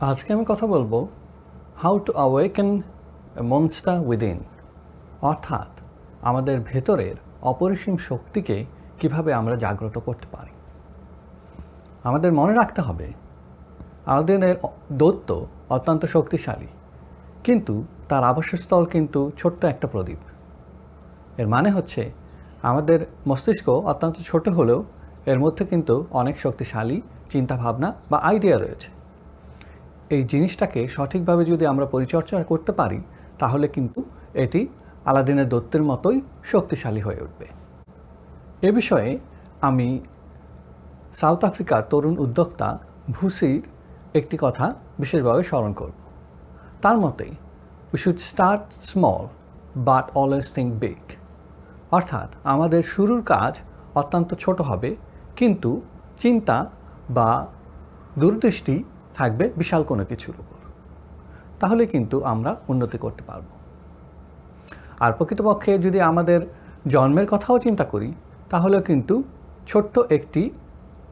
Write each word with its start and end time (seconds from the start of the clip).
আজকে 0.00 0.32
আমি 0.32 0.44
কথা 0.48 0.66
বলব 0.66 1.06
how 1.76 1.98
to 1.98 2.12
awaken 2.12 2.82
monster 3.42 3.94
within 4.00 4.38
অর্থাৎ 5.22 5.70
আমাদের 6.22 6.60
ভেতরের 6.60 7.16
অপরিসীম 7.42 7.96
শক্তিকে 7.96 8.64
কীভাবে 9.00 9.32
আমরা 9.32 9.56
জাগ্রত 9.56 9.98
করতে 9.98 10.26
পারি। 10.32 10.52
আমাদের 12.04 12.32
মনে 12.32 12.54
রাখতে 12.54 12.80
হবে, 12.80 13.12
আমাদের 14.06 14.38
দৈত্য 14.92 15.46
অত্যন্ত 15.70 16.04
শক্তিশালী, 16.04 16.70
কিন্তু 17.44 17.84
তার 18.08 18.24
আবাসস্থল 18.24 18.84
কিন্তু 18.84 19.30
ছোট্ট 19.36 19.64
একটা 19.64 19.86
প্রদীপ। 19.86 20.20
এর 21.38 21.48
মানে 21.48 21.70
হচ্ছে 21.70 22.10
আমাদের 22.62 22.98
মস্তিষ্ক 23.26 23.68
অত্যন্ত 23.68 24.16
ছোট 24.20 24.48
হলেও 24.48 24.84
এর 25.26 25.38
মধ্যে 25.38 25.64
কিন্তু 25.64 25.94
অনেক 26.10 26.40
শক্তিশালী 26.40 27.00
চিন্তাভাবনা 27.30 27.94
বা 28.10 28.18
আইডিয়া 28.18 28.58
রয়েছে। 28.58 28.97
এই 30.14 30.22
জিনিসটাকে 30.32 30.80
সঠিকভাবে 30.96 31.42
যদি 31.50 31.64
আমরা 31.72 31.86
পরিচর্যা 31.94 32.36
করতে 32.52 32.72
পারি, 32.80 33.00
তাহলে 33.40 33.66
কিন্তু 33.74 34.00
এটি 34.44 34.60
আলাদিনের 35.10 35.48
দত্তের 35.52 35.82
মতোই 35.90 36.18
শক্তিশালী 36.52 37.00
হয়ে 37.06 37.20
উঠবে। 37.26 37.46
এ 38.68 38.70
বিষয়ে 38.78 39.10
আমি 39.68 39.88
সাউথ 41.20 41.40
আফ্রিকার 41.50 41.80
তরুণ 41.90 42.14
উদ্যোক্তা 42.24 42.68
ভুসির 43.14 43.62
একটি 44.18 44.36
কথা 44.44 44.66
বিশেষভাবে 45.02 45.42
স্মরণ 45.50 45.72
করব। 45.80 45.96
তার 46.82 46.96
মতে 47.04 47.26
we 47.92 47.98
should 48.02 48.18
start 48.30 48.64
small 48.90 49.24
but 49.88 50.06
always 50.20 50.46
think 50.56 50.70
big 50.82 51.02
অর্থাৎ, 51.96 52.28
আমাদের 52.54 52.82
শুরুর 52.94 53.22
কাজ 53.34 53.52
অত্যন্ত 54.00 54.30
ছোট 54.44 54.58
হবে, 54.70 54.90
কিন্তু 55.38 55.70
চিন্তা 56.22 56.56
বা 57.16 57.30
দূরদৃষ্টি 58.20 58.76
থাকবে 59.18 59.44
বিশাল 59.56 59.82
কোনো 59.82 60.04
কিছুর 60.04 60.34
উপর। 60.38 60.58
তাহলে 61.60 61.86
কিন্তু 61.86 62.16
আমরা 62.24 62.56
উন্নতি 62.68 62.98
করতে 62.98 63.22
পারব। 63.26 63.44
আর 65.00 65.12
প্রকৃতপক্ষে 65.12 65.78
যদি 65.78 66.00
আমাদের 66.00 66.40
জন্মের 66.86 67.26
কথাও 67.26 67.58
চিন্তা 67.58 67.84
করি 67.84 68.12
তাহলে 68.50 68.76
কিন্তু 68.82 69.22
ছোট্ট 69.66 69.98
একটি 69.98 70.50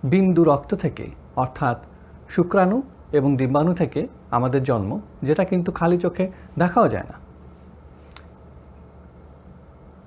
বিন্দু 0.04 0.44
রক্ত 0.44 0.74
থেকে, 0.74 1.04
অর্থাৎ 1.36 1.78
শুক্রাণু 2.28 2.82
এবং 3.12 3.36
ডিম্বাণু 3.36 3.72
থেকে 3.74 4.00
আমাদের 4.30 4.62
জন্ম, 4.62 5.00
যেটা 5.22 5.44
কিন্তু 5.44 5.72
খালি 5.72 5.98
চোখে 5.98 6.24
দেখাও 6.58 6.88
যায় 6.88 7.04
না। 7.04 7.16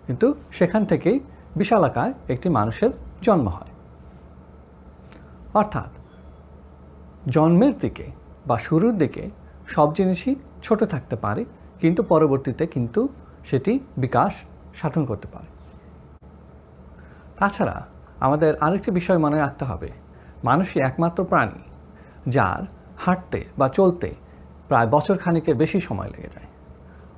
কিন্তু 0.08 0.28
সেখান 0.52 0.86
থেকেই 0.86 1.20
বিশালাকায় 1.56 2.14
একটি 2.30 2.48
মানুষের 2.50 2.92
জন্ম 3.22 3.48
হয়। 3.50 3.72
অর্থাৎ 5.54 5.99
জন্মের 7.36 7.76
দিকে 7.84 8.06
বা 8.50 8.58
শুরুর 8.68 8.96
দিকে 9.02 9.24
সব 9.74 9.88
জিনিসই 9.98 10.34
ছোট 10.66 10.80
থাকতে 10.94 11.16
পারে, 11.16 11.42
কিন্তু 11.82 12.02
পরবর্তীতে 12.04 12.64
কিন্তু 12.76 13.02
সেটি 13.50 13.74
বিকাশ 14.04 14.32
সাধন 14.80 15.04
করতে 15.10 15.28
পারে। 15.34 15.50
তাছাড়া 17.40 17.78
আমাদের 18.26 18.52
আরেকটি 18.66 18.90
বিষয় 19.00 19.20
মনে 19.26 19.38
রাখতে 19.38 19.64
হবে, 19.66 19.90
মানুষই 20.44 20.80
একমাত্র 20.80 21.20
প্রাণী 21.32 21.62
যার 22.36 22.62
হাঁটতে 23.04 23.40
বা 23.60 23.68
চলতে 23.78 24.10
প্রায় 24.70 24.88
বছর 24.96 25.16
খানিকের 25.18 25.56
বেশি 25.56 25.80
সময় 25.88 26.10
লেগে 26.14 26.34
যায়। 26.36 26.50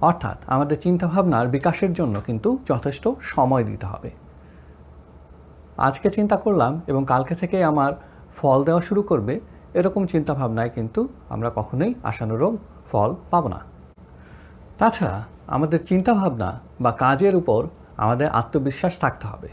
অর্থাৎ 0.10 0.38
আমাদের 0.54 0.78
চিন্তাভাবনার 0.86 1.48
বিকাশের 1.48 1.92
জন্য 1.94 2.16
কিন্তু 2.28 2.50
যথেষ্ট 2.66 3.06
সময় 3.34 3.64
দিতে 3.70 3.86
হবে। 3.86 4.12
আজকে 5.88 6.08
চিন্তা 6.10 6.38
করলাম 6.44 6.74
এবং 6.88 7.02
কালকে 7.06 7.34
থেকে 7.36 7.58
আমার 7.72 7.92
ফল 8.38 8.60
দেওয়া 8.68 8.82
শুরু 8.82 9.02
করবে 9.04 9.36
এরকম 9.74 10.06
চিন্তাভাবনায় 10.06 10.70
কিন্তু 10.70 11.08
আমরা 11.30 11.52
কখনোই 11.56 11.94
আশানুরূপ 12.04 12.54
ফল 12.92 13.16
পাব 13.32 13.48
না। 13.48 13.60
তাছাড়া 14.78 15.24
আমাদের 15.48 15.86
চিন্তাভাবনা 15.86 16.60
বা 16.82 16.92
কাজের 16.92 17.36
উপর 17.36 17.68
আমাদের 17.98 18.30
আত্মবিশ্বাস 18.30 19.00
থাকতে 19.00 19.28
হবে। 19.28 19.50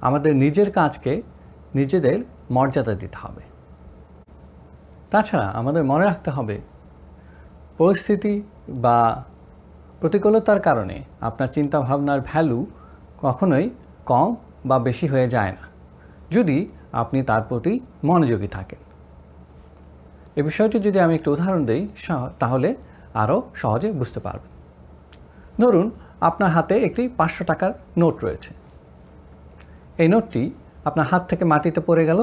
আমাদের 0.00 0.36
নিজের 0.36 0.70
কাজকে 0.72 1.22
নিজেদের 1.74 2.18
মর্যাদা 2.50 2.94
দিতে 2.94 3.18
হবে। 3.20 3.42
তাছাড়া 5.10 5.46
আমাদের 5.46 5.84
মনে 5.84 6.04
রাখতে 6.04 6.30
হবে, 6.30 6.60
পরিস্থিতি 7.78 8.42
বা 8.68 9.24
প্রতিকূলতার 10.00 10.60
কারণে 10.60 10.96
আপনার 11.20 11.48
চিন্তাভাবনার 11.48 12.20
ভ্যালু 12.20 12.66
কখনোই 13.20 13.70
কম 14.06 14.36
বা 14.66 14.78
বেশি 14.78 15.06
হয়ে 15.06 15.28
যায় 15.28 15.52
না। 15.52 15.64
যদি 16.30 16.68
আপনি 16.92 17.22
তার 17.22 17.42
প্রতি 17.42 17.80
মনোযোগী 18.04 18.48
থাকেন। 18.48 18.87
এ 20.38 20.42
বিষয়টি 20.48 20.76
যদি 20.86 20.98
আমি 21.04 21.14
একটু 21.18 21.28
উদাহরণ 21.34 21.62
দিই 21.70 21.82
তাহলে 22.42 22.68
আরও 23.22 23.36
সহজে 23.62 23.88
বুঝতে 24.00 24.20
পারবেন। 24.26 24.50
ধরুন, 25.62 25.86
আপনার 26.28 26.50
হাতে 26.56 26.74
একটি 26.88 27.02
পাঁচশো 27.18 27.42
টাকার 27.50 27.72
নোট 28.00 28.16
রয়েছে। 28.24 28.50
এই 30.02 30.08
নোটটি 30.12 30.42
আপনার 30.88 31.06
হাত 31.10 31.22
থেকে 31.30 31.44
মাটিতে 31.52 31.80
পড়ে 31.88 32.04
গেল 32.10 32.20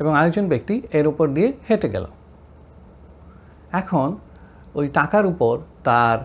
এবং 0.00 0.12
আরেকজন 0.18 0.46
ব্যক্তি 0.52 0.74
এর 0.98 1.06
উপর 1.12 1.26
দিয়ে 1.36 1.48
হেঁটে 1.68 1.88
গেল। 1.94 2.04
এখন 3.80 4.08
ওই 4.78 4.86
টাকার 4.98 5.24
উপর 5.32 5.54
তার 5.86 6.18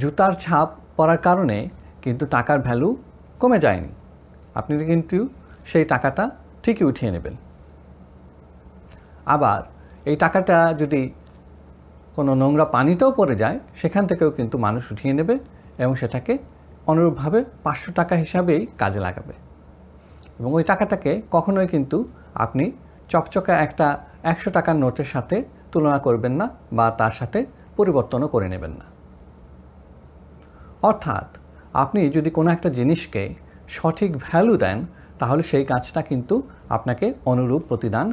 জুতার 0.00 0.32
ছাপ 0.42 0.68
পড়ার 0.96 1.20
কারণে 1.26 1.58
কিন্তু 2.04 2.24
টাকার 2.34 2.58
ভ্যালু 2.66 2.88
কমে 3.40 3.58
যায়নি। 3.64 3.90
আপনি 4.58 4.72
কিন্তু 4.90 5.18
সেই 5.70 5.84
টাকাটা 5.92 6.24
ঠিকই 6.62 6.84
উঠিয়ে 6.90 7.10
নেবেন। 7.16 7.34
আবার 9.26 9.62
এই 10.04 10.16
টাকাটা 10.16 10.74
যদি 10.74 11.10
কোনো 12.16 12.34
নোংরা 12.34 12.64
পানিতেও 12.64 13.12
পড়ে 13.12 13.36
যায়, 13.36 13.58
সেখান 13.74 14.06
থেকেও 14.06 14.30
কিন্তু 14.30 14.58
মানুষ 14.58 14.92
উঠিয়ে 14.92 15.14
নেবে 15.14 15.38
এবং 15.78 15.94
সেটাকে 15.94 16.38
অনুরূপভাবে 16.86 17.44
পাঁচশো 17.62 17.92
টাকা 17.92 18.14
হিসাবেই 18.14 18.66
কাজে 18.78 19.00
লাগাবে। 19.00 19.32
এবং 20.38 20.52
ওই 20.52 20.64
টাকাটাকে 20.64 21.22
কখনোই 21.30 21.66
কিন্তু 21.66 22.08
আপনি 22.34 22.72
চকচকা 23.08 23.60
একটা 23.60 23.98
একশো 24.22 24.50
টাকার 24.50 24.76
নোটের 24.76 25.04
সাথে 25.04 25.44
তুলনা 25.72 25.98
করবেন 25.98 26.32
না 26.32 26.48
বা 26.72 26.90
তার 26.90 27.10
সাথে 27.10 27.46
পরিবর্তনও 27.76 28.28
করে 28.28 28.48
নেবেন 28.48 28.70
না। 28.70 28.84
অর্থাৎ 30.82 31.38
আপনি 31.74 32.10
যদি 32.10 32.30
কোনো 32.30 32.50
একটা 32.50 32.70
জিনিসকে 32.70 33.34
সঠিক 33.68 34.16
ভ্যালু 34.16 34.56
দেন, 34.56 34.86
তাহলে 35.18 35.42
সেই 35.42 35.64
কাজটা 35.64 36.02
কিন্তু 36.02 36.42
আপনাকে 36.68 37.14
অনুরূপ 37.24 37.62
প্রতিদান 37.68 38.12